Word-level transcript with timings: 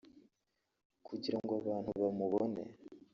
kugirango 1.05 1.51
abantu 1.59 1.89
bamubone 2.01 2.61